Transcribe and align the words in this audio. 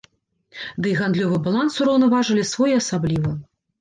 Ды 0.85 0.93
і 0.93 0.93
гандлёвы 1.01 1.37
баланс 1.47 1.77
ўраўнаважылі 1.83 2.49
своеасабліва. 2.53 3.31